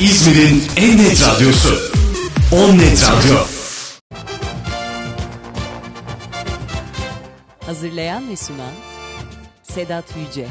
[0.00, 1.92] İzmir'in en net radyosu.
[2.52, 3.36] On Net Radyo.
[7.66, 8.72] Hazırlayan ve sunan
[9.62, 10.48] Sedat Yüce.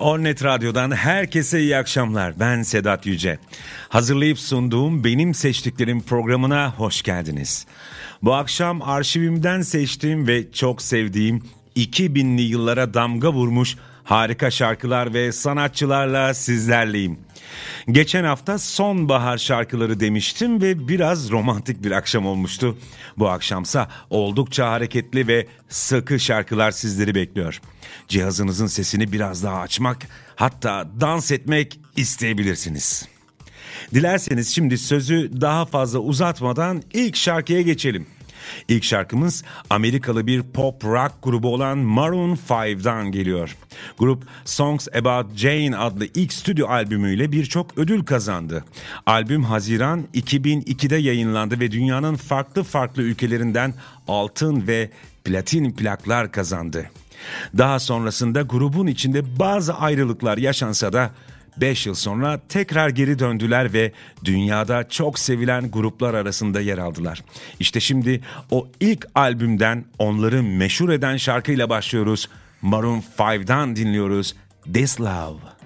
[0.00, 2.40] Ornet Radyo'dan herkese iyi akşamlar.
[2.40, 3.38] Ben Sedat Yüce.
[3.88, 7.66] Hazırlayıp sunduğum Benim Seçtiklerim programına hoş geldiniz.
[8.22, 11.42] Bu akşam arşivimden seçtiğim ve çok sevdiğim
[11.76, 17.18] 2000'li yıllara damga vurmuş harika şarkılar ve sanatçılarla sizlerleyim.
[17.90, 22.78] Geçen hafta sonbahar şarkıları demiştim ve biraz romantik bir akşam olmuştu.
[23.18, 27.60] Bu akşamsa oldukça hareketli ve sıkı şarkılar sizleri bekliyor.
[28.08, 33.08] Cihazınızın sesini biraz daha açmak, hatta dans etmek isteyebilirsiniz.
[33.94, 38.06] Dilerseniz şimdi sözü daha fazla uzatmadan ilk şarkıya geçelim.
[38.68, 43.56] İlk şarkımız Amerikalı bir pop rock grubu olan Maroon 5'dan geliyor.
[43.98, 48.64] Grup Songs About Jane adlı ilk stüdyo albümüyle birçok ödül kazandı.
[49.06, 53.74] Albüm Haziran 2002'de yayınlandı ve dünyanın farklı farklı ülkelerinden
[54.08, 54.90] altın ve
[55.24, 56.90] platin plaklar kazandı.
[57.58, 61.10] Daha sonrasında grubun içinde bazı ayrılıklar yaşansa da
[61.56, 63.92] 5 yıl sonra tekrar geri döndüler ve
[64.24, 67.24] dünyada çok sevilen gruplar arasında yer aldılar.
[67.60, 68.20] İşte şimdi
[68.50, 72.28] o ilk albümden onları meşhur eden şarkıyla başlıyoruz.
[72.62, 74.34] Maroon 5'dan dinliyoruz
[74.72, 75.59] This Love.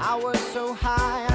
[0.00, 1.29] Cause I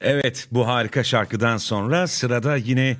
[0.00, 2.96] Evet bu harika şarkıdan sonra sırada yine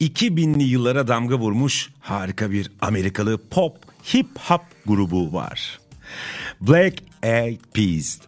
[0.00, 3.76] 2000'li yıllara damga vurmuş harika bir Amerikalı pop
[4.14, 5.80] hip hop grubu var.
[6.60, 8.18] Black Eyed Peas.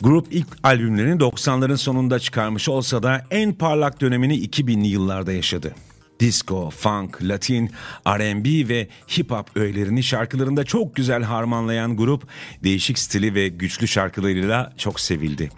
[0.00, 5.74] Grup ilk albümlerini 90'ların sonunda çıkarmış olsa da en parlak dönemini 2000'li yıllarda yaşadı.
[6.20, 7.70] Disco, funk, latin,
[8.06, 12.28] R&B ve hip hop öğelerini şarkılarında çok güzel harmanlayan grup
[12.64, 15.50] değişik stili ve güçlü şarkılarıyla çok sevildi.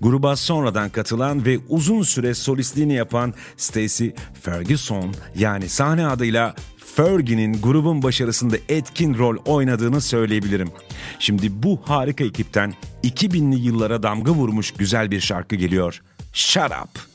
[0.00, 4.08] Gruba sonradan katılan ve uzun süre solistliğini yapan Stacy
[4.42, 6.54] Ferguson yani sahne adıyla
[6.96, 10.70] Fergie'nin grubun başarısında etkin rol oynadığını söyleyebilirim.
[11.18, 12.74] Şimdi bu harika ekipten
[13.04, 16.02] 2000'li yıllara damga vurmuş güzel bir şarkı geliyor.
[16.32, 17.13] Shut Up.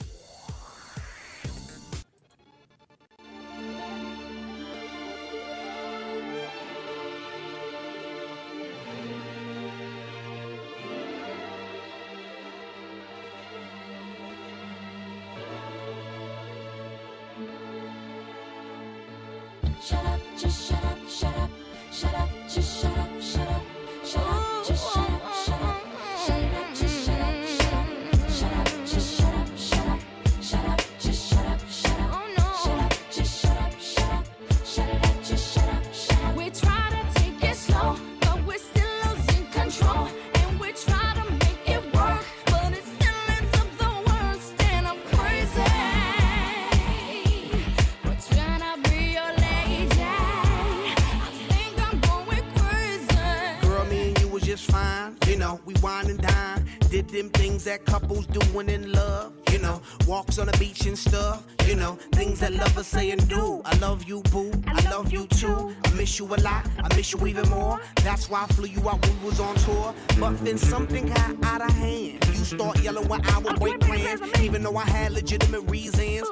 [67.11, 67.79] You even more.
[68.03, 69.93] That's why I flew you out when we was on tour.
[70.19, 72.25] But then something got out of hand.
[72.27, 76.27] You start yelling when I would break plans, even though I had legitimate reasons.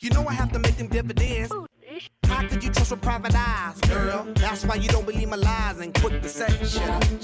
[0.00, 1.52] You know I have to make them dividends.
[2.24, 4.26] How could you trust with private eyes, girl?
[4.36, 7.19] That's why you don't believe my lies and shut up, just shut up,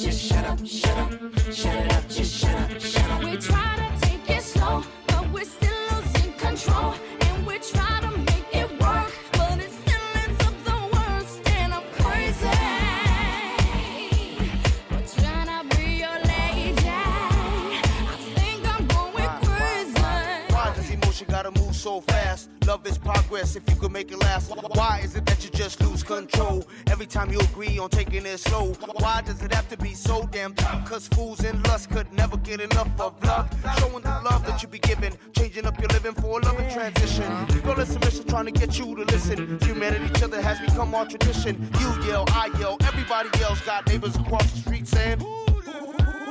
[23.89, 24.51] make it last.
[24.75, 28.39] Why is it that you just lose control every time you agree on taking it
[28.39, 28.73] slow?
[28.99, 30.89] Why does it have to be so damn tough?
[30.89, 33.49] Cause fools in lust could never get enough of love.
[33.79, 37.31] Showing the love that you be giving, changing up your living for a loving transition.
[37.63, 39.59] Girl, it's a mission trying to get you to listen.
[39.63, 41.71] Humanity, each other has become our tradition.
[41.81, 43.61] You yell, I yell, everybody yells.
[43.61, 45.21] Got neighbors across the street saying,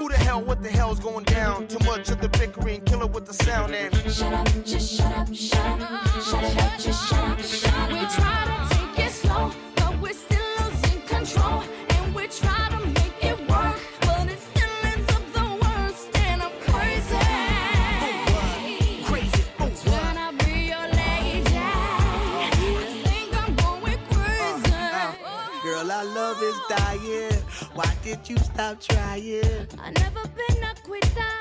[0.05, 1.67] who the hell, what the hell's going down?
[1.67, 5.33] Too much of the bickering, killer with the sound and Shut up, just shut up,
[5.33, 7.89] shut up, shut it up, just shut up, shut up.
[7.89, 12.79] We try to take it slow, but we're still losing control, and we try to
[12.85, 17.17] make it work, but it still ends up the worst, and I'm crazy.
[19.05, 19.43] crazy.
[19.59, 19.73] Oh, what?
[19.73, 21.57] Tryna be your lady.
[21.57, 22.51] I
[23.05, 24.71] think I'm going crazy.
[25.63, 27.34] Girl, our love is dying.
[27.75, 29.43] Why did you stop trying?
[29.79, 31.35] I never been a quitter,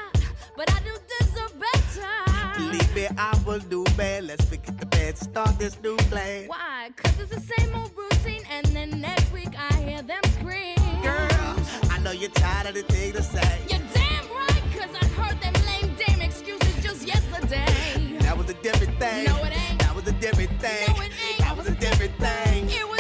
[0.56, 2.58] but I do deserve better.
[2.58, 4.24] Believe me, I will do bad.
[4.24, 6.48] Let's forget the bad, start this new plan.
[6.48, 6.90] Why?
[6.96, 10.74] Cause it's the same old routine, and then next week I hear them scream.
[11.02, 11.56] Girl,
[11.90, 13.60] I know you're tired of the thing to say.
[13.70, 18.18] You're damn right, cause I heard them lame damn excuses just yesterday.
[18.18, 19.26] That was a different thing.
[19.26, 19.78] No, it ain't.
[19.78, 20.88] That was a different thing.
[20.88, 21.38] No, it ain't.
[21.38, 22.68] That was a different thing.
[22.70, 22.93] It was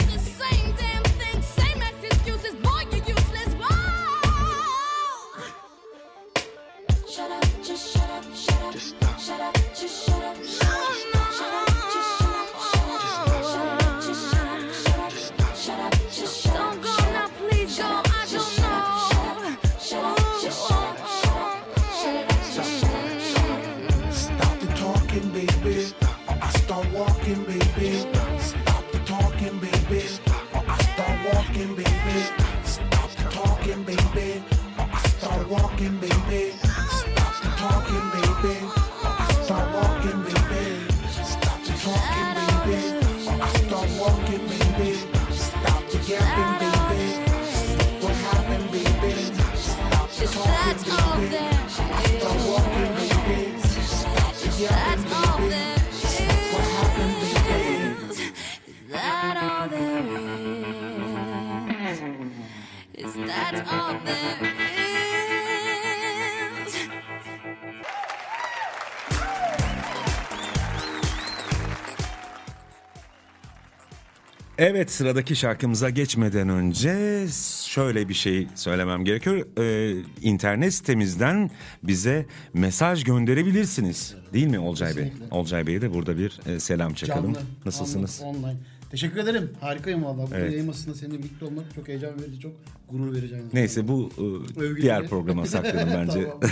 [74.58, 77.26] Evet sıradaki şarkımıza geçmeden önce
[77.66, 79.46] şöyle bir şey söylemem gerekiyor.
[79.58, 81.50] Ee, internet sitemizden
[81.82, 84.14] bize mesaj gönderebilirsiniz.
[84.32, 85.12] Değil mi Olcay Bey?
[85.30, 87.34] Olcay Bey'e de burada bir e, selam çakalım.
[87.34, 88.20] Canlı, Nasılsınız?
[88.24, 88.56] Online.
[88.94, 89.50] Teşekkür ederim.
[89.60, 90.16] Harikayım valla.
[90.30, 90.52] Bu Evet.
[90.52, 92.52] yayın masasında seninle birlikte olmak çok heyecan verici, çok
[92.90, 93.34] gurur verici.
[93.34, 94.20] aynı Neyse bu e,
[94.60, 94.82] Övgüleri.
[94.82, 96.22] diğer programa sakladım bence.
[96.22, 96.40] Tamam.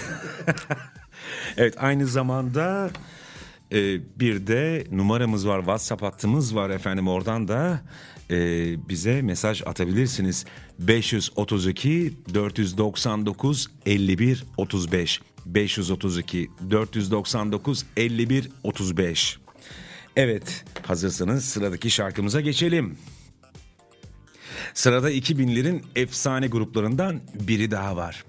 [1.57, 2.91] Evet aynı zamanda
[3.73, 7.81] e, bir de numaramız var WhatsApp hattımız var efendim oradan da
[8.31, 8.37] e,
[8.89, 10.45] bize mesaj atabilirsiniz.
[10.79, 19.39] 532 499 51 35 532 499 51 35
[20.16, 22.99] Evet hazırsanız sıradaki şarkımıza geçelim.
[24.75, 28.25] Sırada 2000'lerin efsane gruplarından biri daha var.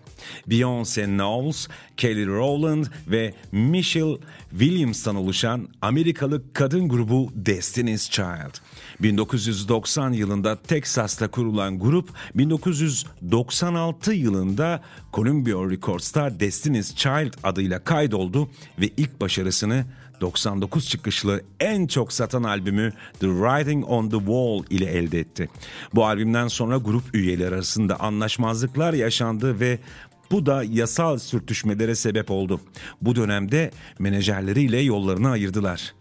[0.48, 4.18] Beyoncé Knowles, Kelly Rowland ve Michelle
[4.50, 8.58] Williams'tan oluşan Amerikalı kadın grubu Destiny's Child.
[9.00, 14.82] 1990 yılında Texas'ta kurulan grup 1996 yılında
[15.14, 18.50] Columbia Records'ta Destiny's Child adıyla kaydoldu
[18.80, 19.86] ve ilk başarısını
[20.24, 25.50] 99 çıkışlı en çok satan albümü The Writing on the Wall ile elde etti.
[25.94, 29.80] Bu albümden sonra grup üyeleri arasında anlaşmazlıklar yaşandı ve
[30.32, 32.62] bu da yasal sürtüşmelere sebep oldu.
[33.02, 35.94] Bu dönemde menajerleriyle yollarını ayırdılar.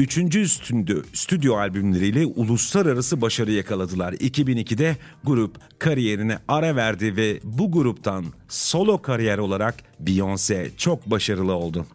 [0.00, 4.12] Üçüncü stüdyo, stüdyo albümleriyle uluslararası başarı yakaladılar.
[4.12, 11.86] 2002'de grup kariyerine ara verdi ve bu gruptan solo kariyer olarak Beyoncé çok başarılı oldu.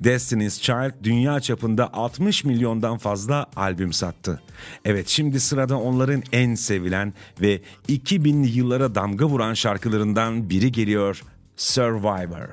[0.00, 4.42] Destiny's Child dünya çapında 60 milyondan fazla albüm sattı.
[4.84, 11.22] Evet şimdi sırada onların en sevilen ve 2000'li yıllara damga vuran şarkılarından biri geliyor
[11.56, 12.48] Survivor.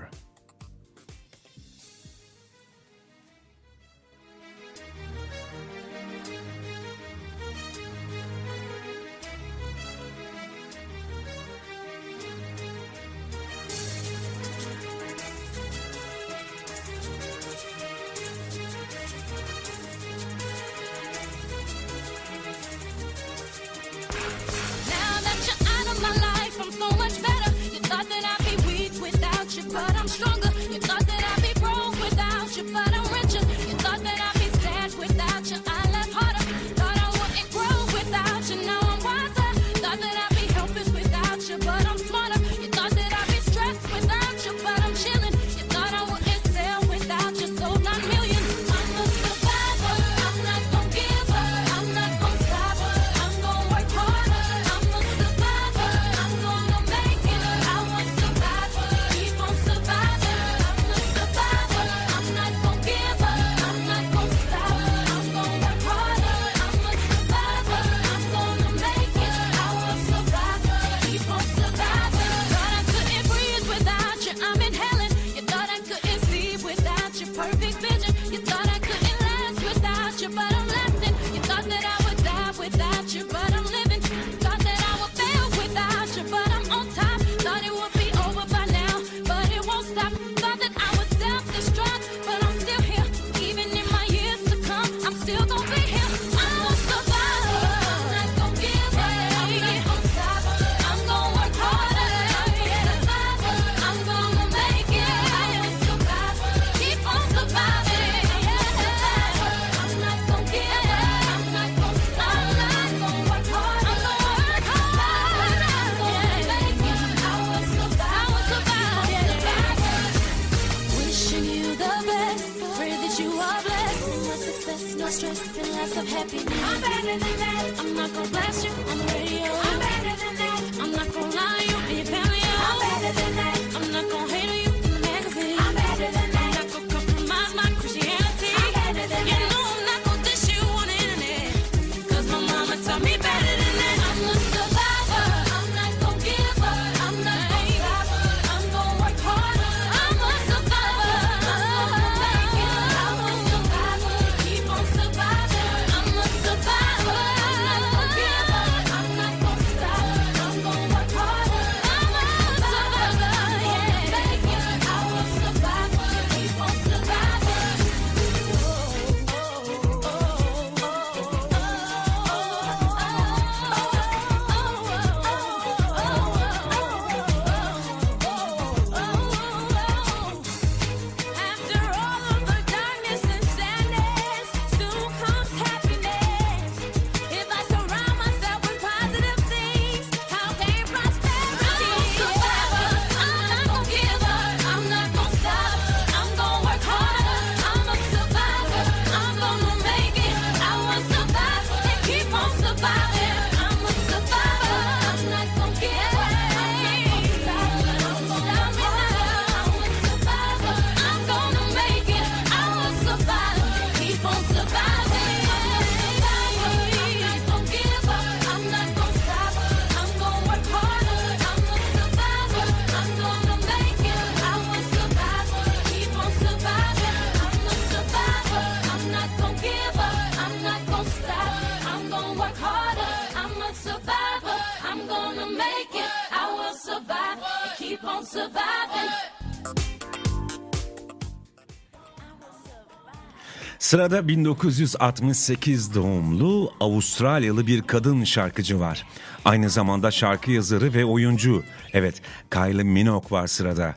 [243.95, 249.07] Sırada 1968 doğumlu Avustralyalı bir kadın şarkıcı var.
[249.45, 251.63] Aynı zamanda şarkı yazarı ve oyuncu.
[251.95, 252.21] Evet,
[252.51, 253.95] Kylie Minogue var sırada.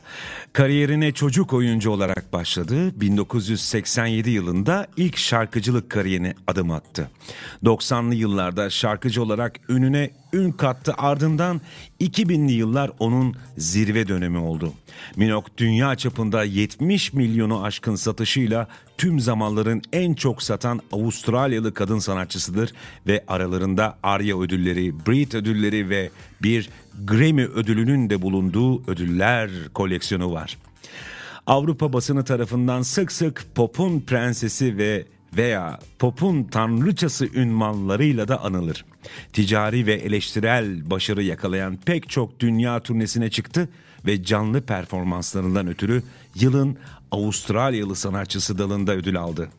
[0.53, 3.01] Kariyerine çocuk oyuncu olarak başladı.
[3.01, 7.09] 1987 yılında ilk şarkıcılık kariyerine adım attı.
[7.63, 11.61] 90'lı yıllarda şarkıcı olarak önüne ün kattı ardından
[12.01, 14.73] 2000'li yıllar onun zirve dönemi oldu.
[15.15, 22.73] Minogue dünya çapında 70 milyonu aşkın satışıyla tüm zamanların en çok satan Avustralyalı kadın sanatçısıdır
[23.07, 26.09] ve aralarında ARIA ödülleri, Brit ödülleri ve
[26.43, 26.69] bir
[27.03, 30.57] Grammy ödülünün de bulunduğu ödüller koleksiyonu var.
[31.47, 35.05] Avrupa basını tarafından sık sık popun prensesi ve
[35.37, 38.85] veya popun tanrıçası ünvanlarıyla da anılır.
[39.33, 43.69] Ticari ve eleştirel başarı yakalayan pek çok dünya turnesine çıktı
[44.05, 46.03] ve canlı performanslarından ötürü
[46.35, 46.77] yılın
[47.11, 49.49] Avustralyalı sanatçısı dalında ödül aldı.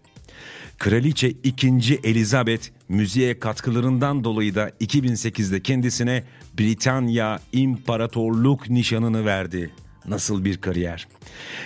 [0.81, 2.01] Kraliçe 2.
[2.05, 6.25] Elizabeth müziğe katkılarından dolayı da 2008'de kendisine
[6.59, 9.71] Britanya İmparatorluk nişanını verdi.
[10.07, 11.09] Nasıl bir kariyer.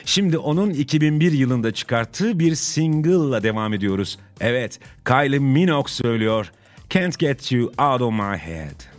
[0.05, 4.19] Şimdi onun 2001 yılında çıkarttığı bir single'la devam ediyoruz.
[4.41, 6.53] Evet, Kylie Minogue söylüyor.
[6.91, 8.94] Can't Get You Out of My Head.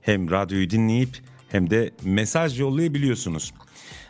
[0.00, 3.54] hem radyoyu dinleyip hem de mesaj yollayabiliyorsunuz.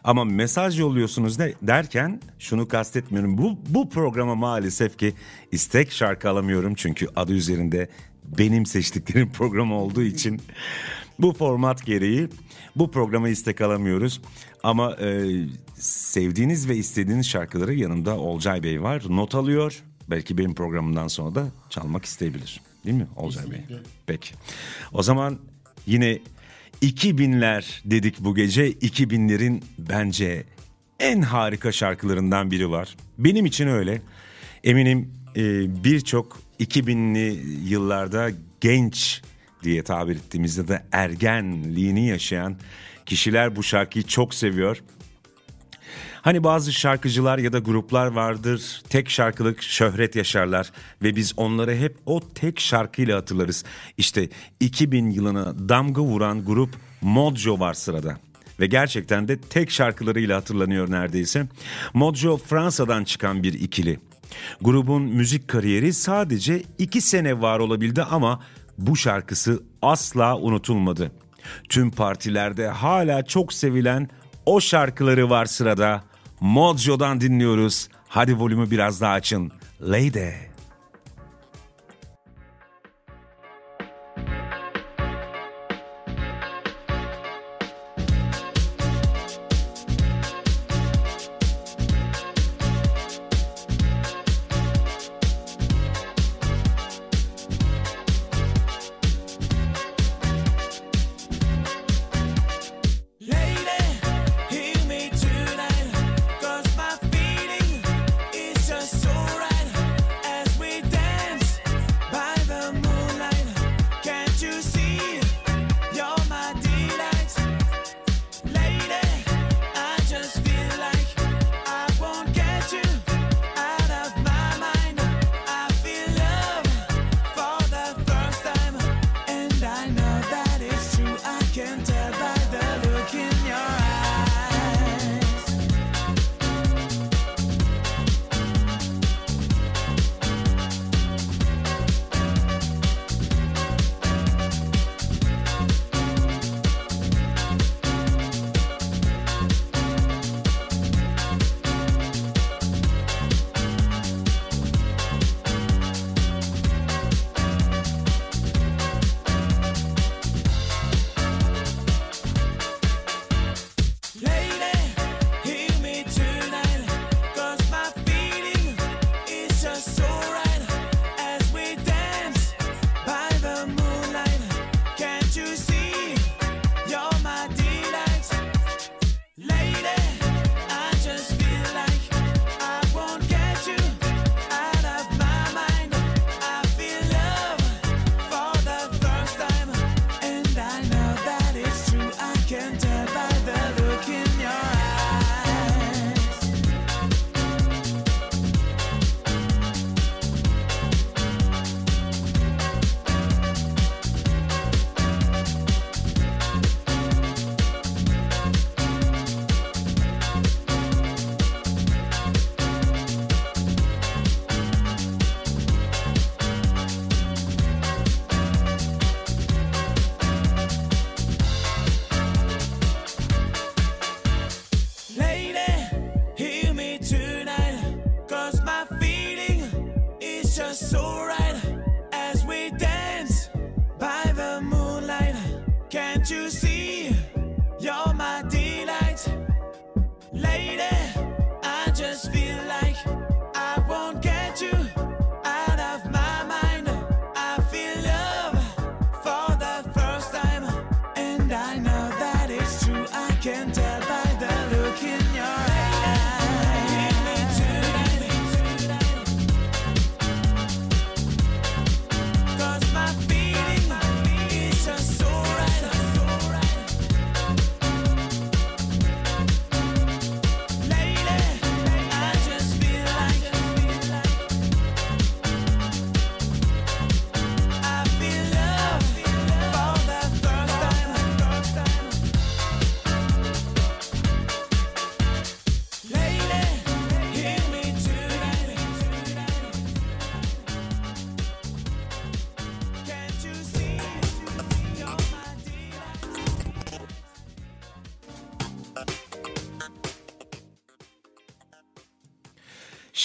[0.04, 3.38] Ama mesaj yolluyorsunuz de, derken şunu kastetmiyorum.
[3.38, 5.14] Bu, bu programa maalesef ki
[5.52, 6.74] istek şarkı alamıyorum.
[6.74, 7.88] Çünkü adı üzerinde
[8.38, 10.40] benim seçtiklerim programı olduğu için
[11.18, 12.28] bu format gereği
[12.76, 14.20] bu programa istek alamıyoruz.
[14.62, 15.26] Ama e,
[15.78, 19.02] sevdiğiniz ve istediğiniz şarkıları yanında Olcay Bey var.
[19.08, 19.82] Not alıyor.
[20.10, 22.60] Belki benim programımdan sonra da çalmak isteyebilir.
[22.84, 23.60] Değil mi Olcay Bey?
[24.06, 24.34] Peki.
[24.92, 25.38] O zaman
[25.86, 26.18] yine
[26.82, 28.72] 2000'ler dedik bu gece.
[28.72, 30.44] 2000'lerin bence
[31.00, 32.96] en harika şarkılarından biri var.
[33.18, 34.02] Benim için öyle.
[34.64, 35.42] Eminim e,
[35.84, 39.22] birçok 2000'li yıllarda genç
[39.62, 42.56] diye tabir ettiğimizde de ergenliğini yaşayan
[43.06, 44.82] kişiler bu şarkıyı çok seviyor.
[46.22, 51.96] Hani bazı şarkıcılar ya da gruplar vardır tek şarkılık şöhret yaşarlar ve biz onları hep
[52.06, 53.64] o tek şarkıyla hatırlarız.
[53.96, 54.28] İşte
[54.60, 58.18] 2000 yılına damga vuran grup Mojo var sırada
[58.60, 61.46] ve gerçekten de tek şarkılarıyla hatırlanıyor neredeyse.
[61.94, 64.00] Mojo Fransa'dan çıkan bir ikili.
[64.60, 68.40] Grubun müzik kariyeri sadece iki sene var olabildi ama
[68.78, 71.12] bu şarkısı asla unutulmadı.
[71.68, 74.08] Tüm partilerde hala çok sevilen
[74.46, 76.02] o şarkıları var sırada.
[76.40, 77.88] Mojo'dan dinliyoruz.
[78.08, 79.52] Hadi volümü biraz daha açın.
[79.82, 80.47] Lady.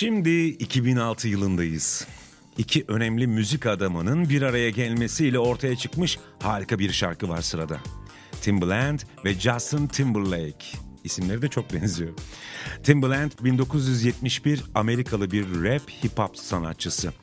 [0.03, 2.07] Şimdi 2006 yılındayız.
[2.57, 7.79] İki önemli müzik adamının bir araya gelmesiyle ortaya çıkmış harika bir şarkı var sırada.
[8.41, 10.65] Timbaland ve Justin Timberlake.
[11.03, 12.13] İsimleri de çok benziyor.
[12.83, 17.13] Timbaland 1971 Amerikalı bir rap hip hop sanatçısı.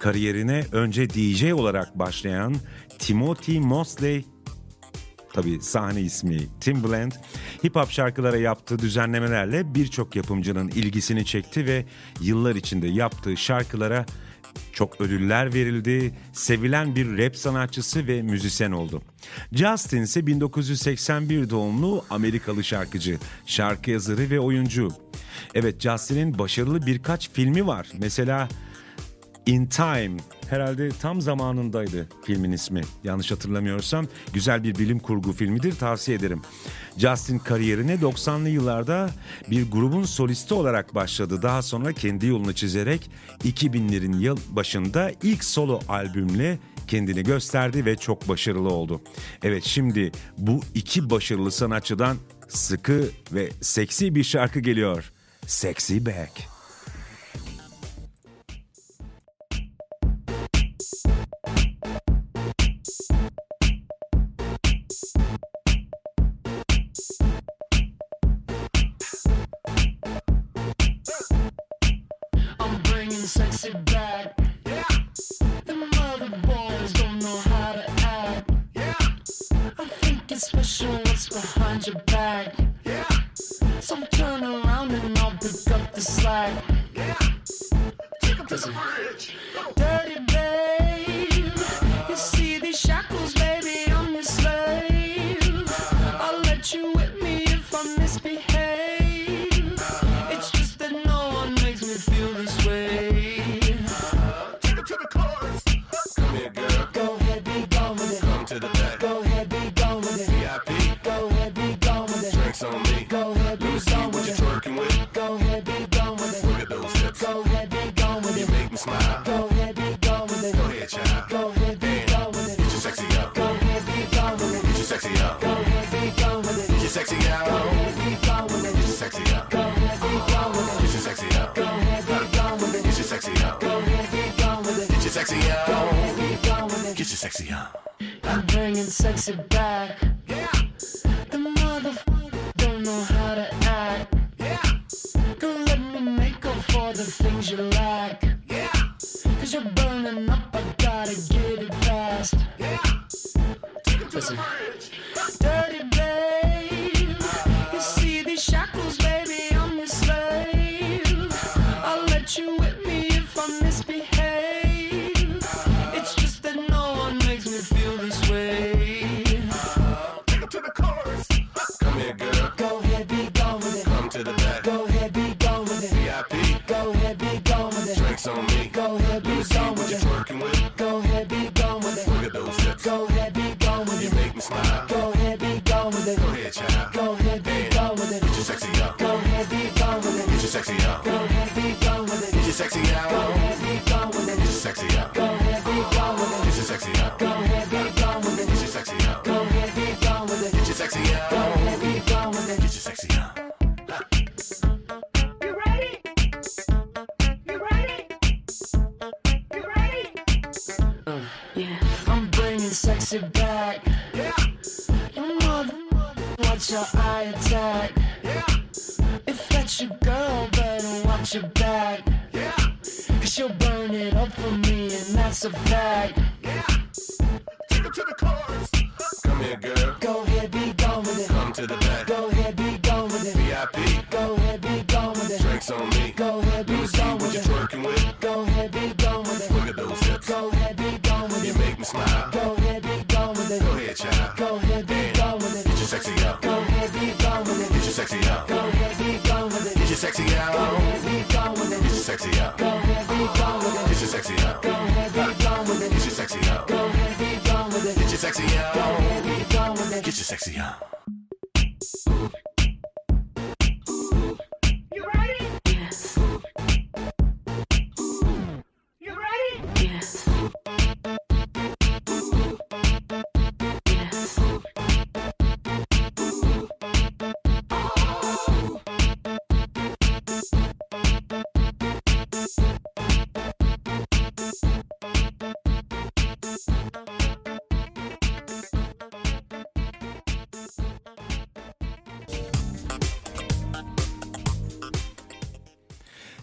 [0.00, 2.56] Kariyerine önce DJ olarak başlayan
[2.98, 4.24] Timothy Mosley
[5.32, 7.12] tabii sahne ismi Tim Bland,
[7.64, 11.84] hip hop şarkılara yaptığı düzenlemelerle birçok yapımcının ilgisini çekti ve
[12.20, 14.06] yıllar içinde yaptığı şarkılara
[14.72, 19.02] çok ödüller verildi, sevilen bir rap sanatçısı ve müzisyen oldu.
[19.52, 24.88] Justin ise 1981 doğumlu Amerikalı şarkıcı, şarkı yazarı ve oyuncu.
[25.54, 27.88] Evet Justin'in başarılı birkaç filmi var.
[27.98, 28.48] Mesela
[29.46, 30.16] In Time.
[30.50, 32.80] Herhalde tam zamanındaydı filmin ismi.
[33.04, 36.42] Yanlış hatırlamıyorsam güzel bir bilim kurgu filmidir tavsiye ederim.
[36.96, 39.10] Justin kariyerine 90'lı yıllarda
[39.50, 41.42] bir grubun solisti olarak başladı.
[41.42, 43.10] Daha sonra kendi yolunu çizerek
[43.44, 49.00] 2000'lerin yıl başında ilk solo albümle kendini gösterdi ve çok başarılı oldu.
[49.42, 52.16] Evet şimdi bu iki başarılı sanatçıdan
[52.48, 55.12] sıkı ve seksi bir şarkı geliyor.
[55.46, 56.51] Sexy Back.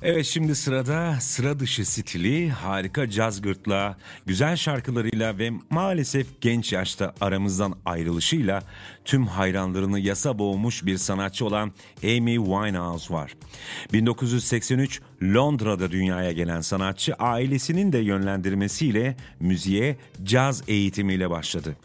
[0.02, 7.14] Evet şimdi sırada sıra dışı stili, harika caz gırtlağı, güzel şarkılarıyla ve maalesef genç yaşta
[7.22, 8.64] aramızdan ayrılışıyla
[9.06, 11.72] tüm hayranlarını yasa boğmuş bir sanatçı olan
[12.04, 13.36] Amy Winehouse var.
[13.94, 21.76] 1983 Londra'da dünyaya gelen sanatçı ailesinin de yönlendirmesiyle müziğe caz eğitimiyle başladı.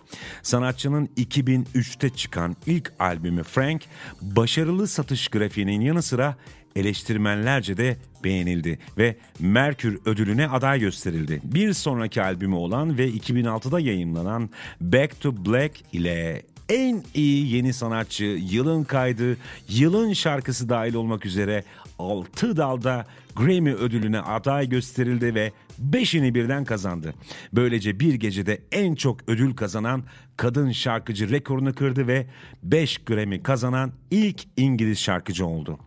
[0.42, 3.82] Sanatçının 2003'te çıkan ilk albümü Frank,
[4.22, 6.36] başarılı satış grafiğinin yanı sıra
[6.76, 11.40] eleştirmenlerce de beğenildi ve Merkür ödülüne aday gösterildi.
[11.44, 18.24] Bir sonraki albümü olan ve 2006'da yayınlanan Back to Black ile en iyi yeni sanatçı,
[18.24, 19.36] yılın kaydı,
[19.68, 21.64] yılın şarkısı dahil olmak üzere
[21.98, 23.06] 6 dalda
[23.36, 25.52] Grammy ödülüne aday gösterildi ve
[25.90, 27.14] 5'ini birden kazandı.
[27.52, 30.04] Böylece bir gecede en çok ödül kazanan
[30.36, 32.26] kadın şarkıcı rekorunu kırdı ve
[32.62, 35.78] 5 Grammy kazanan ilk İngiliz şarkıcı oldu.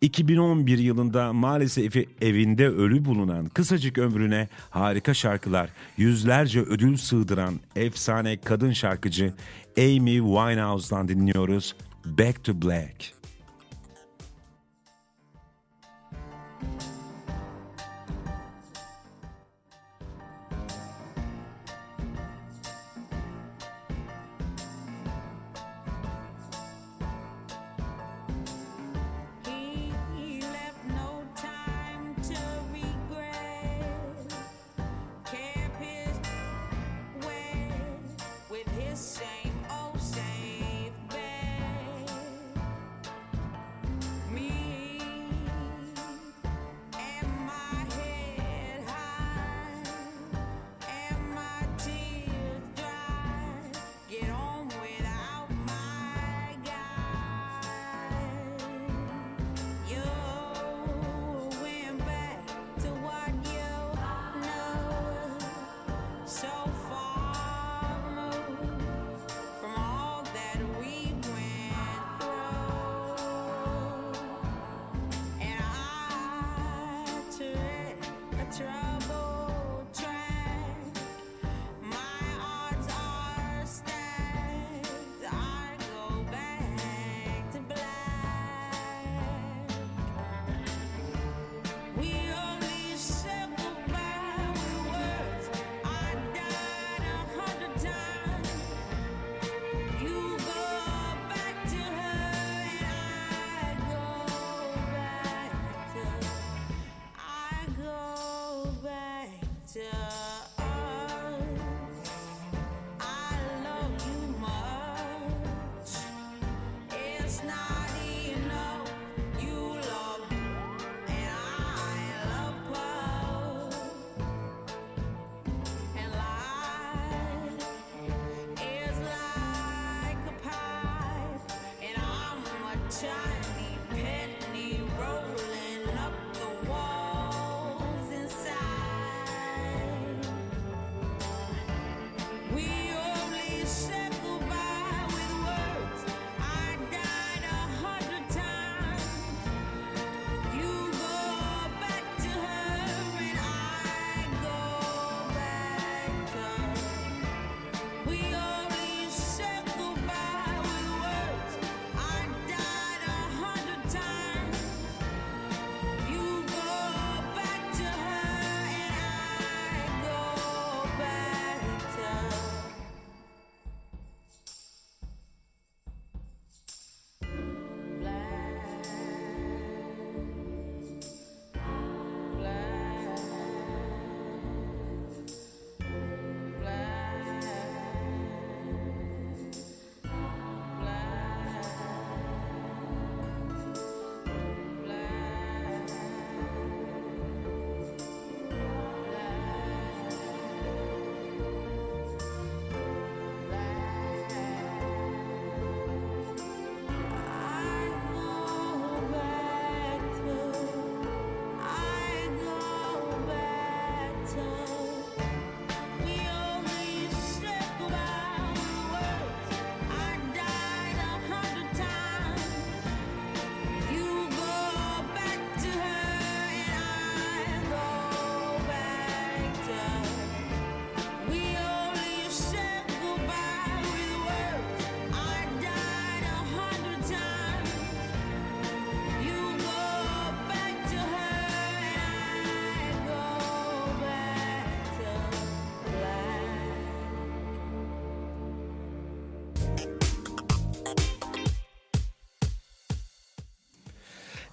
[0.00, 8.72] 2011 yılında maalesef evinde ölü bulunan kısacık ömrüne harika şarkılar, yüzlerce ödül sığdıran efsane kadın
[8.72, 9.32] şarkıcı
[9.78, 13.13] Amy Winehouse'dan dinliyoruz Back to Black.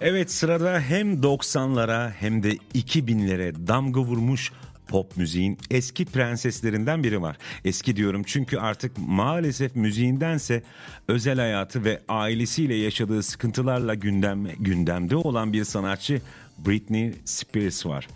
[0.04, 4.52] Evet sırada hem 90'lara hem de 2000'lere damga vurmuş
[4.88, 7.36] pop müziğin eski prenseslerinden biri var.
[7.64, 10.62] Eski diyorum çünkü artık maalesef müziğindense
[11.08, 16.20] özel hayatı ve ailesiyle yaşadığı sıkıntılarla gündem, gündemde olan bir sanatçı
[16.58, 18.08] Britney Spears var.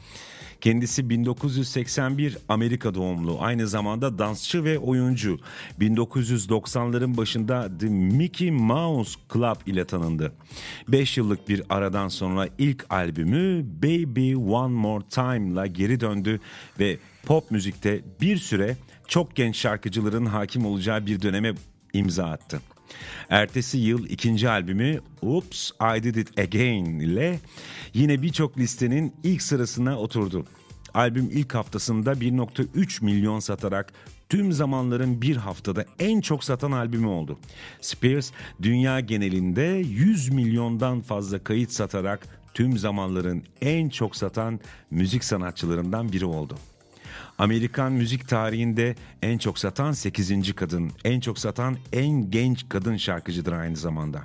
[0.61, 3.39] Kendisi 1981 Amerika doğumlu.
[3.41, 5.39] Aynı zamanda dansçı ve oyuncu.
[5.81, 10.33] 1990'ların başında The Mickey Mouse Club ile tanındı.
[10.89, 16.41] 5 yıllık bir aradan sonra ilk albümü Baby One More Time ile geri döndü
[16.81, 18.77] ve pop müzikte bir süre
[19.09, 21.55] çok genç şarkıcıların hakim olacağı bir döneme
[21.93, 22.61] imza attı.
[23.31, 27.41] Ertesi yıl ikinci albümü Oops I Did It Again ile
[27.95, 30.47] yine birçok listenin ilk sırasına oturdu.
[30.95, 33.93] Albüm ilk haftasında 1.3 milyon satarak
[34.29, 37.39] tüm zamanların bir haftada en çok satan albümü oldu.
[37.81, 38.33] Spears
[38.63, 44.61] dünya genelinde 100 milyondan fazla kayıt satarak tüm zamanların en çok satan
[44.91, 46.59] müzik sanatçılarından biri oldu.
[47.39, 50.55] Amerikan müzik tarihinde en çok satan 8.
[50.55, 54.25] kadın, en çok satan en genç kadın şarkıcıdır aynı zamanda.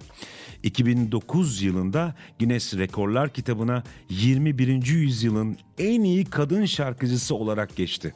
[0.63, 4.85] 2009 yılında Guinness Rekorlar kitabına 21.
[4.87, 8.13] yüzyılın en iyi kadın şarkıcısı olarak geçti.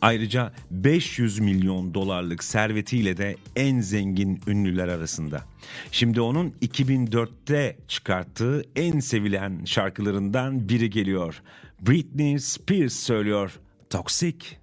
[0.00, 5.44] Ayrıca 500 milyon dolarlık servetiyle de en zengin ünlüler arasında.
[5.92, 11.42] Şimdi onun 2004'te çıkarttığı en sevilen şarkılarından biri geliyor.
[11.80, 13.60] Britney Spears söylüyor
[13.90, 14.58] Toxic.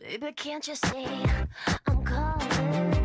[0.00, 1.06] Baby, can't you see
[1.86, 2.95] I'm calling?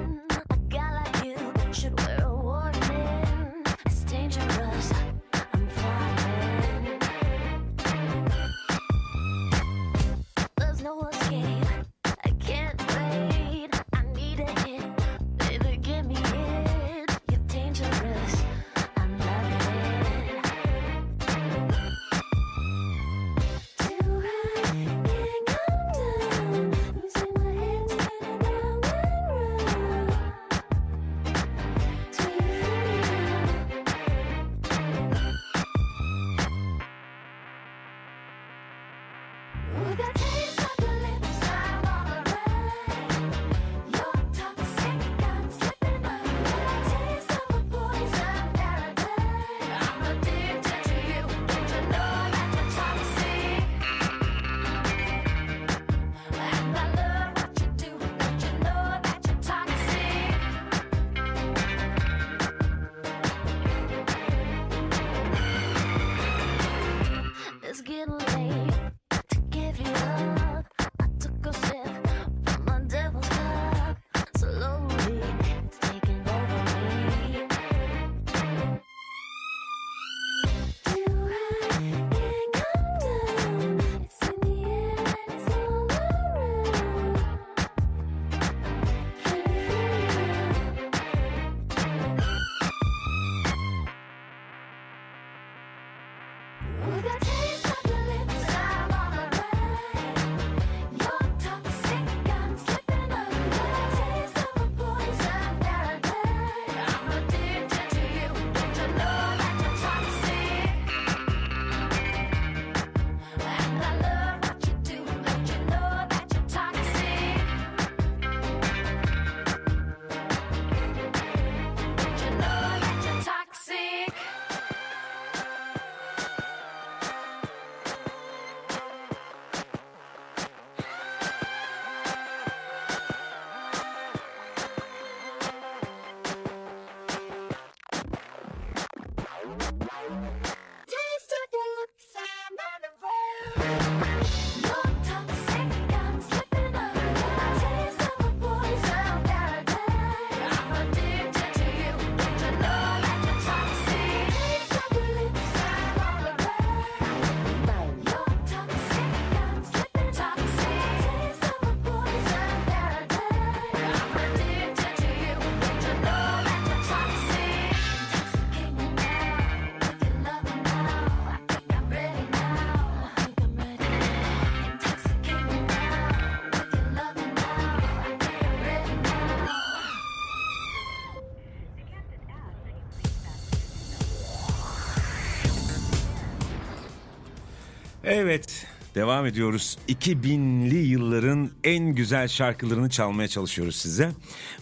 [188.22, 189.78] Evet, devam ediyoruz.
[189.90, 194.12] 2000'li yılların en güzel şarkılarını çalmaya çalışıyoruz size.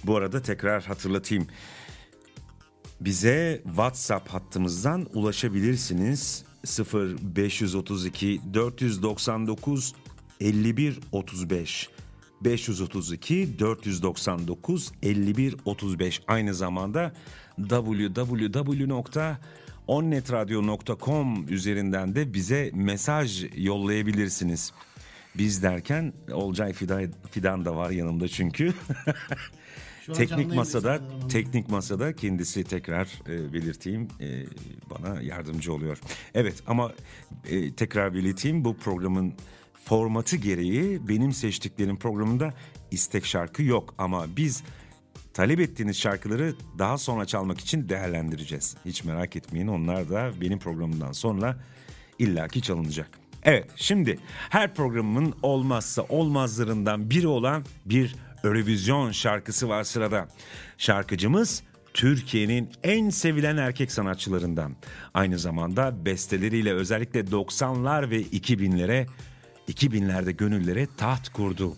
[0.03, 1.47] Bu arada tekrar hatırlatayım.
[3.01, 6.43] Bize WhatsApp hattımızdan ulaşabilirsiniz.
[6.63, 9.93] 0532 499
[10.39, 11.89] 51 35
[12.41, 17.13] 532 499 51 35 aynı zamanda
[19.89, 24.73] www.onnetradio.com üzerinden de bize mesaj yollayabilirsiniz.
[25.35, 28.73] Biz derken Olcay Fidan, Fidan da var yanımda çünkü.
[30.13, 34.45] Teknik masada teknik masada kendisi tekrar e, belirteyim e,
[34.89, 35.99] bana yardımcı oluyor.
[36.33, 36.91] Evet ama
[37.49, 39.33] e, tekrar belirteyim bu programın
[39.85, 42.53] formatı gereği benim seçtiklerim programında
[42.91, 44.63] istek şarkı yok ama biz
[45.39, 48.75] talep ettiğiniz şarkıları daha sonra çalmak için değerlendireceğiz.
[48.85, 51.57] Hiç merak etmeyin onlar da benim programımdan sonra
[52.17, 53.09] illaki çalınacak.
[53.43, 54.19] Evet şimdi
[54.49, 60.27] her programımın olmazsa olmazlarından biri olan bir Eurovision şarkısı var sırada.
[60.77, 61.63] Şarkıcımız
[61.93, 64.75] Türkiye'nin en sevilen erkek sanatçılarından.
[65.13, 69.07] Aynı zamanda besteleriyle özellikle 90'lar ve 2000'lere
[69.67, 71.75] 2000'lerde gönüllere taht kurdu.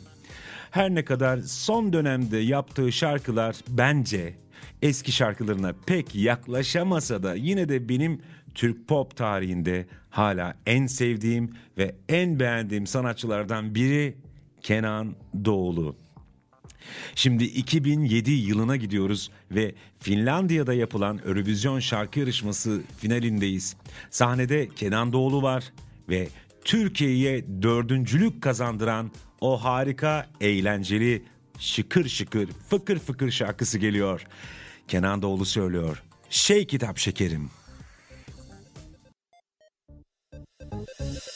[0.71, 4.35] Her ne kadar son dönemde yaptığı şarkılar bence
[4.81, 8.21] eski şarkılarına pek yaklaşamasa da yine de benim
[8.55, 14.17] Türk pop tarihinde hala en sevdiğim ve en beğendiğim sanatçılardan biri
[14.61, 15.15] Kenan
[15.45, 15.95] Doğulu.
[17.15, 23.75] Şimdi 2007 yılına gidiyoruz ve Finlandiya'da yapılan Eurovision şarkı yarışması finalindeyiz.
[24.09, 25.73] Sahnede Kenan Doğulu var
[26.09, 26.27] ve
[26.65, 29.11] Türkiye'ye dördüncülük kazandıran
[29.41, 31.23] o harika, eğlenceli,
[31.59, 34.25] şıkır şıkır, fıkır fıkır şarkısı geliyor.
[34.87, 36.03] Kenan Doğulu söylüyor.
[36.29, 37.49] Şey kitap şekerim.
[40.97, 41.30] She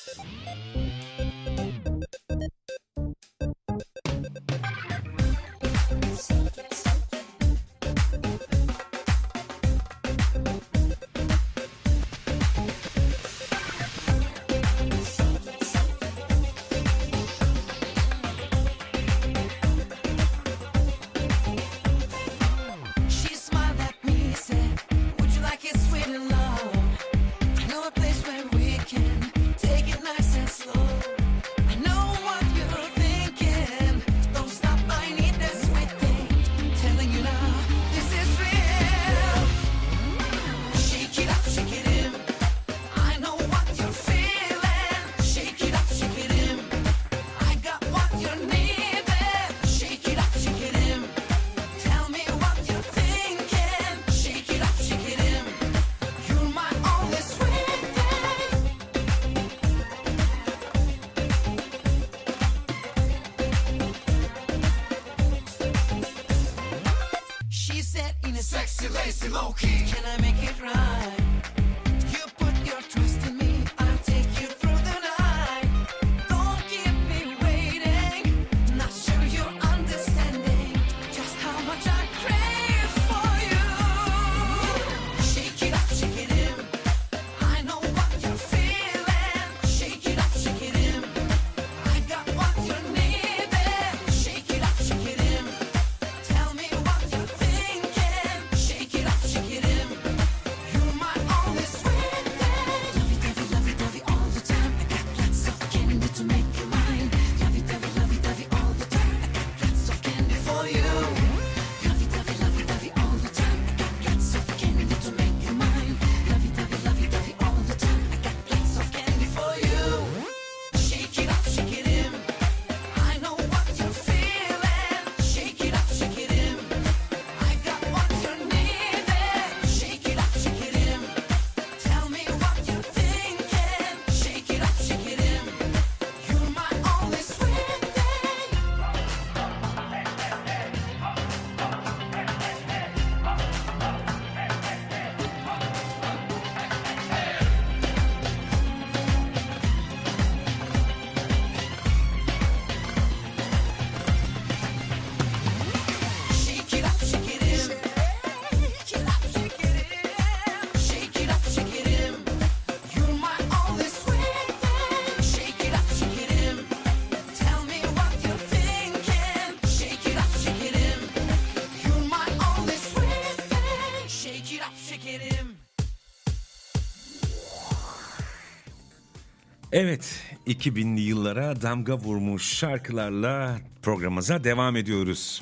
[179.77, 185.41] Evet 2000'li yıllara damga vurmuş şarkılarla programımıza devam ediyoruz.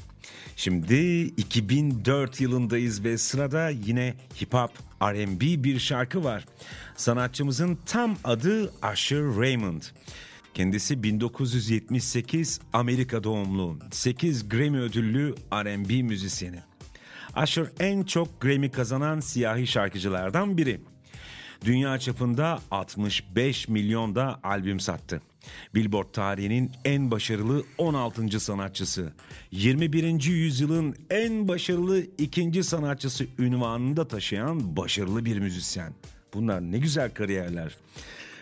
[0.55, 4.71] Şimdi 2004 yılındayız ve sırada yine hip hop
[5.01, 6.45] R&B bir şarkı var.
[6.95, 9.81] Sanatçımızın tam adı Asher Raymond.
[10.53, 16.59] Kendisi 1978 Amerika doğumlu, 8 Grammy ödüllü R&B müzisyeni.
[17.35, 20.79] Asher en çok Grammy kazanan siyahi şarkıcılardan biri.
[21.63, 25.21] Dünya çapında 65 milyon da albüm sattı.
[25.75, 28.39] Billboard tarihinin en başarılı 16.
[28.39, 29.13] sanatçısı,
[29.51, 30.23] 21.
[30.23, 35.93] yüzyılın en başarılı ikinci sanatçısı ünvanını da taşıyan başarılı bir müzisyen.
[36.33, 37.77] Bunlar ne güzel kariyerler.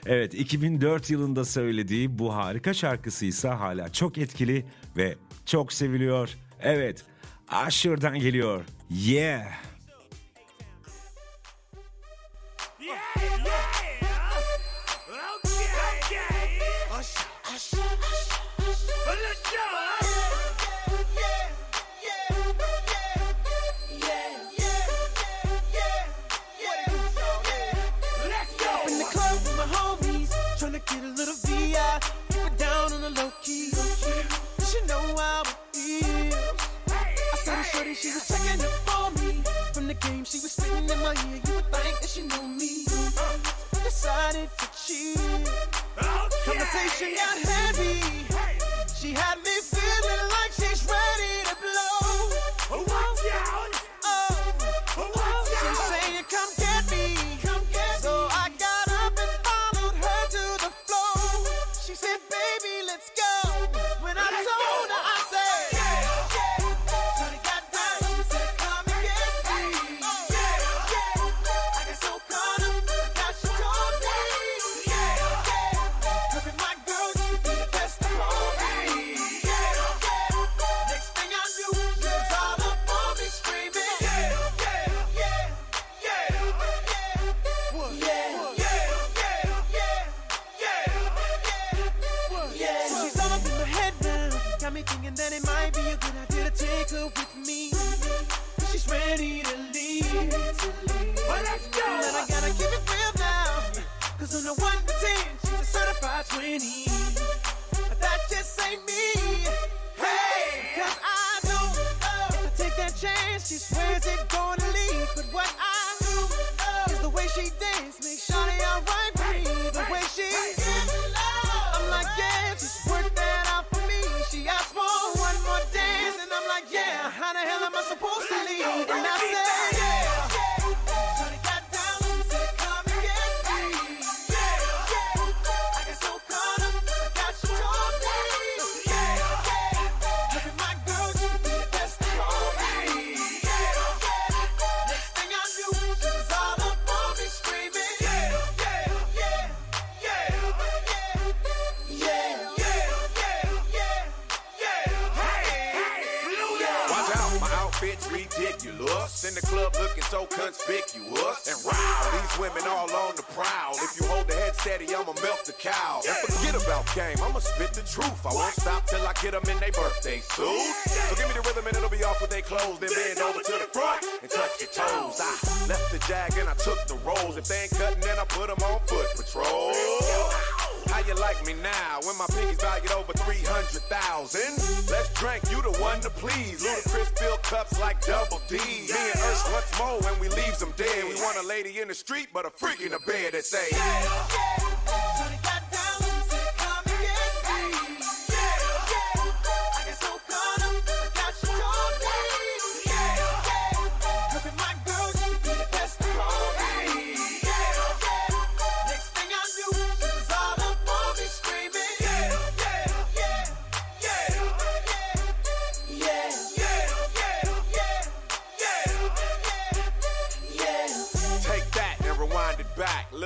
[0.06, 4.66] Evet 2004 yılında söylediği bu harika şarkısı ise hala çok etkili
[4.98, 5.16] ve
[5.46, 6.30] çok seviliyor.
[6.62, 7.06] Evet
[7.68, 8.64] Usher'dan geliyor.
[8.90, 9.71] Yeah.
[37.92, 39.44] way she was checking it for me.
[39.74, 42.48] From the game she was spitting in my ear, you would think that she knew
[42.48, 42.86] me.
[42.88, 45.18] I decided to cheat.
[46.02, 48.00] Oh, Conversation got heavy.
[48.96, 49.71] She had me.
[106.52, 106.91] any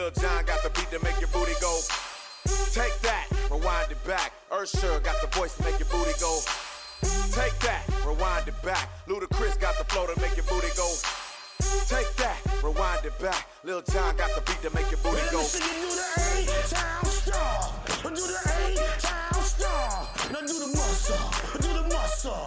[0.05, 1.79] Lil John got the beat to make your booty go.
[2.69, 4.33] Take that, rewind it back.
[4.51, 6.41] Ursher got the voice to make your booty go.
[7.33, 8.87] Take that, rewind it back.
[9.07, 10.93] Ludacris got the flow to make your booty go.
[11.89, 13.49] Take that, rewind it back.
[13.63, 15.41] Lil John got the beat to make your booty go.
[15.41, 17.73] Do the A town star.
[18.03, 20.07] Do the A town star.
[20.31, 21.17] Now do the muscle.
[21.61, 22.45] Do the muscle.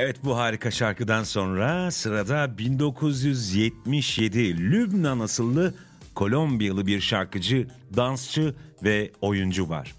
[0.00, 5.74] Evet bu harika şarkıdan sonra sırada 1977 Lübnan asıllı
[6.14, 9.94] Kolombiyalı bir şarkıcı, dansçı ve oyuncu var.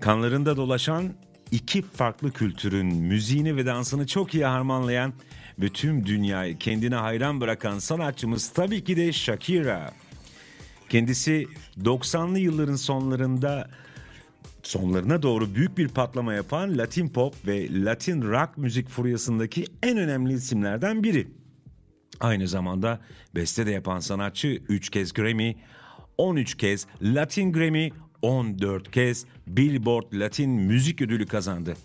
[0.00, 1.14] Kanlarında dolaşan
[1.50, 5.12] iki farklı kültürün müziğini ve dansını çok iyi harmanlayan
[5.74, 9.92] tüm dünyayı kendine hayran bırakan sanatçımız tabii ki de Shakira.
[10.88, 11.46] Kendisi
[11.82, 13.70] 90'lı yılların sonlarında
[14.68, 20.32] sonlarına doğru büyük bir patlama yapan Latin pop ve Latin rock müzik furyasındaki en önemli
[20.32, 21.28] isimlerden biri.
[22.20, 23.00] Aynı zamanda
[23.34, 25.56] beste de yapan sanatçı 3 kez Grammy,
[26.18, 27.90] 13 kez Latin Grammy,
[28.22, 31.76] 14 kez Billboard Latin Müzik Ödülü kazandı.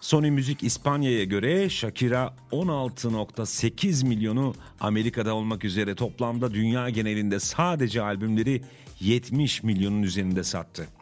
[0.00, 8.62] Sony Müzik İspanya'ya göre Shakira 16.8 milyonu Amerika'da olmak üzere toplamda dünya genelinde sadece albümleri
[9.00, 10.97] 70 milyonun üzerinde sattı.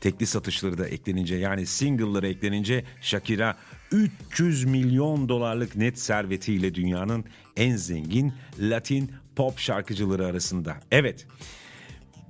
[0.00, 3.56] Tekli satışları da eklenince yani single'ları eklenince Shakira
[3.92, 7.24] 300 milyon dolarlık net servetiyle dünyanın
[7.56, 10.76] en zengin Latin pop şarkıcıları arasında.
[10.90, 11.26] Evet.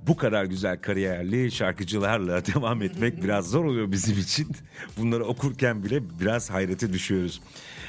[0.07, 4.47] Bu kadar güzel kariyerli şarkıcılarla devam etmek biraz zor oluyor bizim için.
[4.97, 7.41] Bunları okurken bile biraz hayrete düşüyoruz.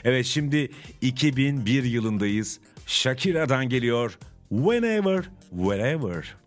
[0.04, 0.70] Evet şimdi
[1.00, 2.60] 2001 yılındayız.
[2.86, 4.18] Shakira'dan geliyor
[4.48, 6.41] Whenever, Wherever.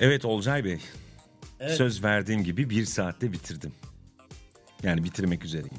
[0.00, 0.78] Evet Olcay Bey.
[1.68, 3.72] Söz verdiğim gibi bir saatte bitirdim.
[4.82, 5.76] Yani bitirmek üzereyim.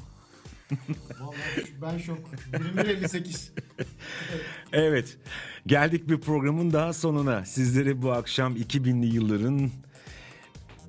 [1.20, 2.18] Vallahi ben şok.
[2.52, 3.50] 21.58.
[4.72, 5.16] Evet.
[5.66, 7.44] Geldik bir programın daha sonuna.
[7.44, 9.70] Sizleri bu akşam 2000'li yılların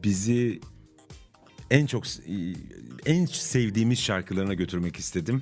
[0.03, 0.59] bizi
[1.71, 2.03] en çok
[3.05, 5.41] en sevdiğimiz şarkılarına götürmek istedim.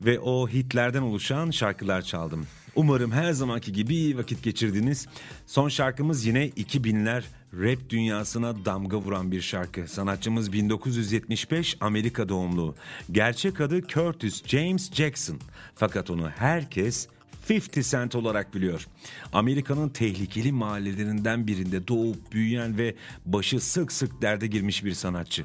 [0.00, 2.46] ve o hitlerden oluşan şarkılar çaldım.
[2.76, 5.08] Umarım her zamanki gibi iyi vakit geçirdiniz.
[5.46, 7.22] Son şarkımız yine 2000'ler
[7.52, 9.88] rap dünyasına damga vuran bir şarkı.
[9.88, 12.74] Sanatçımız 1975 Amerika doğumlu.
[13.12, 15.38] Gerçek adı Curtis James Jackson.
[15.74, 17.08] Fakat onu herkes
[17.50, 18.86] 50 Cent olarak biliyor.
[19.32, 22.94] Amerika'nın tehlikeli mahallelerinden birinde doğup büyüyen ve
[23.26, 25.44] başı sık sık derde girmiş bir sanatçı.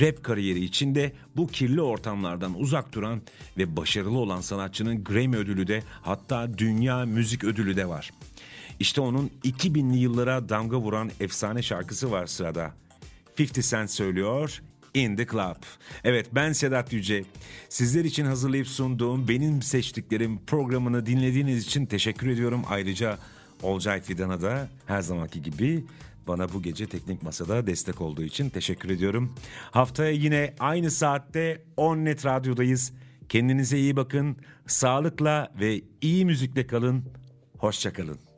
[0.00, 3.22] Rap kariyeri içinde bu kirli ortamlardan uzak duran
[3.58, 8.10] ve başarılı olan sanatçının Grammy ödülü de hatta Dünya Müzik Ödülü de var.
[8.80, 12.74] İşte onun 2000'li yıllara damga vuran efsane şarkısı var sırada.
[13.38, 14.62] 50 Cent söylüyor
[14.94, 15.56] In the Club.
[16.04, 17.24] Evet ben Sedat Yüce.
[17.68, 22.62] Sizler için hazırlayıp sunduğum benim seçtiklerim programını dinlediğiniz için teşekkür ediyorum.
[22.68, 23.18] Ayrıca
[23.62, 25.84] Olcay Fidan'a da her zamanki gibi
[26.28, 29.34] bana bu gece teknik masada destek olduğu için teşekkür ediyorum.
[29.70, 32.92] Haftaya yine aynı saatte 10 Net Radyo'dayız.
[33.28, 34.36] Kendinize iyi bakın.
[34.66, 37.04] Sağlıkla ve iyi müzikle kalın.
[37.58, 38.29] Hoşçakalın.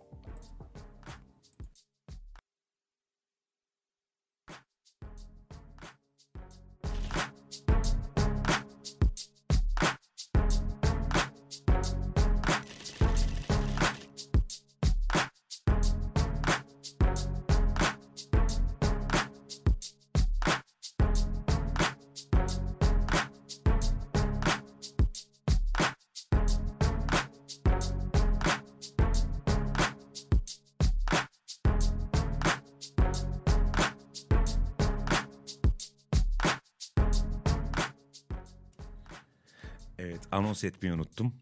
[40.62, 41.32] Evet anons etmeyi unuttum.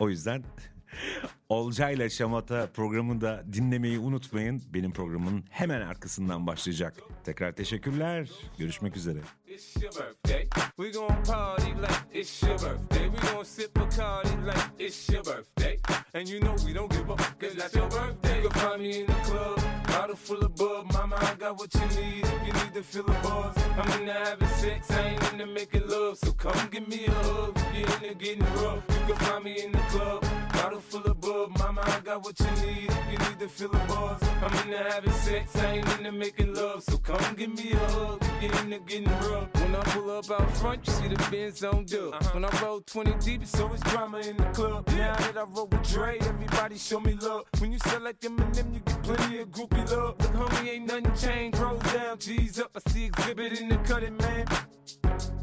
[0.00, 0.42] O yüzden
[1.48, 4.62] Olcayla Şamata programını da dinlemeyi unutmayın.
[4.74, 6.94] Benim programın hemen arkasından başlayacak.
[7.24, 8.30] Tekrar teşekkürler.
[8.58, 9.20] Görüşmek üzere.
[9.56, 10.46] It's your birthday.
[10.76, 13.08] We gon' party like it's your birthday.
[13.08, 15.78] We gon' sip a Bacardi like it's your birthday.
[16.12, 18.42] And you know we don't give up, cause that's your birthday.
[18.42, 20.92] You can find me in the club, bottle full of bub.
[20.92, 23.56] Mama, I got what you need if you need to feel the buzz.
[23.78, 26.18] I'm into having sex, I ain't into making love.
[26.18, 28.84] So come give me a hug you're into getting rough.
[28.90, 31.58] You can find me in the club, bottle full of bub.
[31.58, 34.22] Mama, I got what you need if you need to feel the buzz.
[34.42, 36.82] I'm into having sex, I ain't into making love.
[36.82, 39.45] So come give me a hug you're into getting rough.
[39.54, 42.14] When I pull up out front, you see the Benz on dub.
[42.14, 42.30] Uh-huh.
[42.34, 44.88] When I roll 20 deep, it's always drama in the club.
[44.88, 47.44] Now that I roll with Dre, everybody show me love.
[47.58, 50.16] When you sell like Eminem, you get plenty of groupie love.
[50.20, 51.58] Look, homie, ain't nothing changed.
[51.58, 52.70] Roll down, G's up.
[52.76, 54.46] I see exhibit in the cutting, man.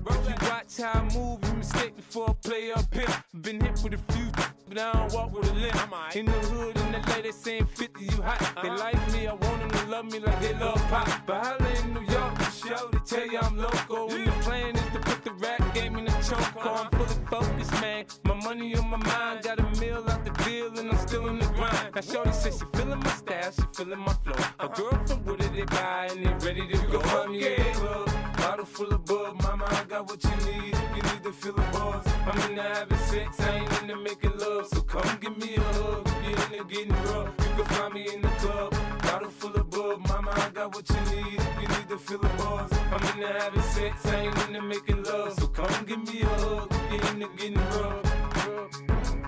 [0.05, 3.07] If you watch how I move, you mistake before I play up here.
[3.41, 4.27] Been hit with a few,
[4.67, 6.15] but I don't walk with a limp.
[6.15, 8.39] In the hood, in the lady saying 50, you hot.
[8.61, 8.77] They uh-huh.
[8.77, 11.07] like me, I want them to love me like they love pop.
[11.25, 13.92] But holla in New York, for show, they tell you I'm local.
[13.95, 16.65] And the plan is to put the rap game in the choke.
[16.65, 18.05] I'm fully focused, man.
[18.23, 21.37] My money on my mind, got a meal out the deal, and I'm still in
[21.37, 21.93] the grind.
[21.93, 24.45] Now, Shorty says she feeling my style, she feeling my flow.
[24.59, 27.01] A girl from Wooded, they buy, and they ready to go.
[27.25, 29.41] In the club, bottle full of bub.
[29.43, 32.07] Mama, I got what you need you need to feel the buzz.
[32.25, 34.67] I'm in into having sex, I ain't into making love.
[34.69, 37.29] So come give me a hug if you're into getting rough.
[37.39, 38.71] You can find me in the club,
[39.03, 40.07] bottle full of bub.
[40.07, 42.82] Mama, I got what you need you need to feel the buzz.
[42.93, 45.33] I'm into having sex, I ain't into making love.
[45.33, 48.03] So come give me a hug you're into getting rough.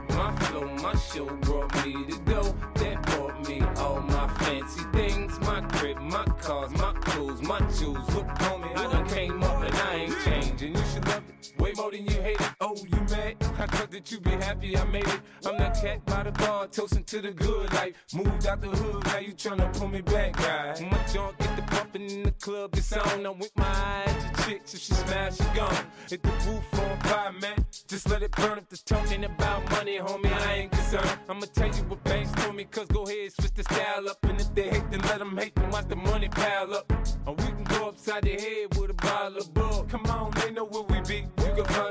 [0.10, 2.44] My flow, my show brought me to go.
[2.76, 5.40] That brought me all my fancy things.
[5.40, 8.15] My crib, my cars, my clothes, my jewels.
[11.98, 12.52] You hate it.
[12.62, 13.36] Oh, you mad?
[13.58, 15.22] I thought that you be happy I made it.
[15.46, 17.96] I'm that cat by the bar, toasting to the good life.
[18.14, 20.90] Moved out the hood, now you tryna pull me back, guy.
[20.92, 23.26] My junk get the bumping in the club, it's on.
[23.26, 25.86] I'm with my eyes to chicks, if she smash, she gone.
[26.10, 27.66] Hit the roof on fire, man.
[27.88, 31.20] Just let it burn if the talking about money, homie, I ain't concerned.
[31.30, 34.24] I'ma tell you what banks told me, cause go ahead, switch the style up.
[34.24, 36.92] And if they hate, then let them hate, then watch the money pile up.
[37.26, 39.90] Or we can go upside the head with a bottle of bug.
[39.90, 40.15] Come on,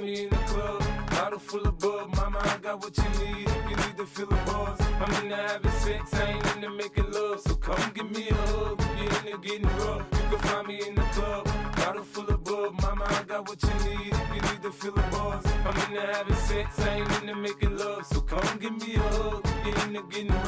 [0.05, 0.82] Me in the club,
[1.12, 2.14] bottle full of bug.
[2.14, 4.78] Mama, I got what you need if you need to feel the buzz.
[5.00, 7.40] I'm into having sex, I ain't into making love.
[7.40, 10.07] So come give me a hug if you're into getting rough.
[10.12, 11.46] You can find me in the club,
[11.76, 12.74] bottle full of bug.
[12.82, 15.46] Mama, I got what you need if you need to feel the buzz.
[15.64, 18.05] I'm into having sex, I ain't into making love.
[18.05, 20.43] So come give me a hug if you're into getting.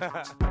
[0.00, 0.49] Ha ha ha.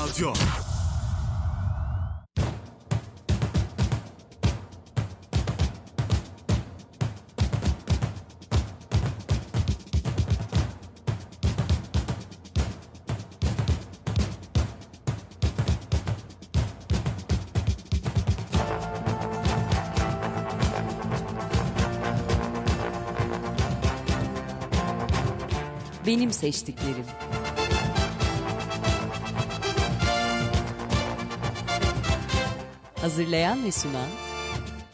[0.00, 0.32] Radyo.
[26.06, 27.04] Benim seçtiklerim.
[33.10, 34.08] Hazırlayan ve sunan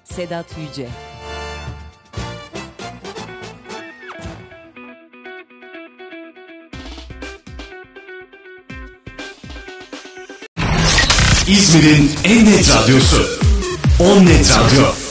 [0.04, 0.88] Sedat Yüce.
[11.48, 13.26] İzmir'in en net radyosu
[14.00, 15.05] On Net Radyo.